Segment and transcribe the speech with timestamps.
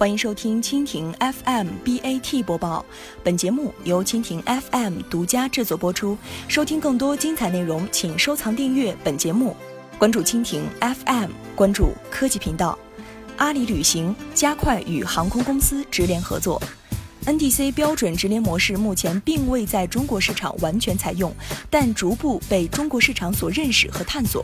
[0.00, 2.82] 欢迎收听蜻蜓 FM BAT 播报，
[3.22, 6.16] 本节目由蜻蜓 FM 独家制作播出。
[6.48, 9.54] 收听更多精彩内容，请收藏订阅本节目，
[9.98, 12.78] 关注蜻蜓 FM，关注科技频道。
[13.36, 16.58] 阿里旅行加快与航空公司直联合作。
[17.26, 21.30] NDC 标准直联模式目前并未在中国市场完全采用，
[21.68, 24.42] 但逐步被中国市场所认识和探索。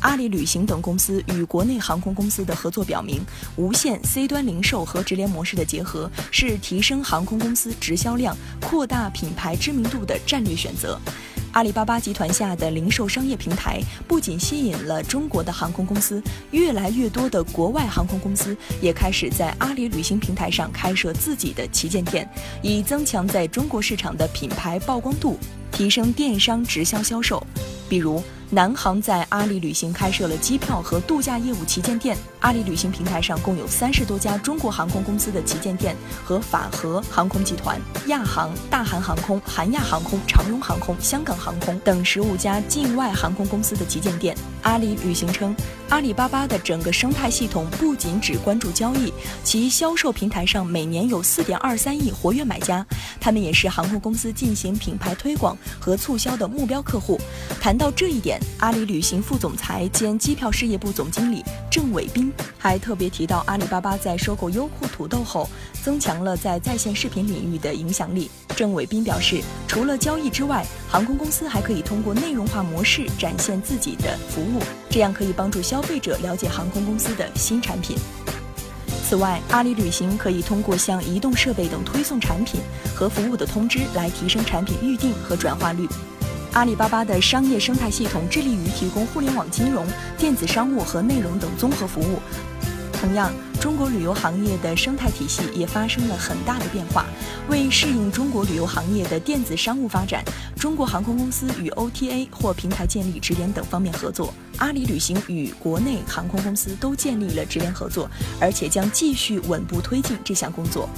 [0.00, 3.20] 阿里旅行等公司与国内航空公司的合作表明，
[3.56, 10.98] 无线 C 端零售和直联模式的结合是提升航空公司直销量、扩大品牌知名度的战略选择。
[11.52, 22.28] 阿里巴巴集团下的零售商业平台不仅吸引了中国的航空公司，越来越多的国外航空公司也开始在阿里旅行平台上开设自己的旗舰店，
[22.62, 25.36] 以增强在中国市场的品牌曝光度，
[25.72, 27.44] 提升电商直销销售。
[27.86, 28.22] 比如。
[28.52, 32.16] 南航在阿里旅行开设了机票和度假业务旗舰店。
[32.40, 44.36] 阿里旅行平台上共有三十多家中国航空公司的旗舰店，和法和航空集团、亚航、大韩航空、韩亚航空、长荣航空、香港航空等十五家境外航空公司的旗舰店。
[44.62, 45.54] 阿里旅行称，
[45.90, 49.12] 阿里巴巴的整个生态系统不仅只关注交易，
[49.44, 52.84] 其销售平台上每年有四点二三亿活跃买家，
[53.20, 57.20] 他们也是航空公司进行品牌推广和促销的目标客户。
[57.60, 58.39] 谈到这一点。
[58.58, 65.48] 阿里旅行副总裁兼机票事业部总经理郑伟斌还特别提到，阿里巴巴在收购优酷土豆后，
[65.82, 68.30] 增强了在在线视频领域的影响力。
[68.54, 77.96] 郑伟斌表示，除了交易之外，航空公司还可以通过内容化模式展现自己的服务，这样可以帮助消费者了解航空公司的新产品。
[79.08, 82.60] 此外，阿里旅行可以通过向移动设备等推送产品
[82.94, 85.88] 和服务的通知，来提升产品预订和转化率。
[86.52, 89.86] 阿里巴巴的商业生态系统致力于提供互联网金融、
[90.18, 92.18] 电子商务和内容等综合服务。
[92.92, 97.06] 同样，中国旅游行业的生态体系也发生了很大的变化。
[97.48, 100.22] 为适应中国旅游行业的电子商务发展，
[100.56, 104.34] 中国航空公司与 OTA 或平台建立直联等方面合作。
[104.58, 108.10] 阿里旅行与国内航空公司都建立了直联合作，
[108.40, 110.88] 而且将继续稳步推进这项工作。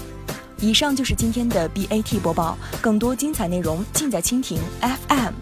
[0.58, 5.34] 以上就是今天的 BAT 播报，更多精彩内容尽在蜻蜓 FM。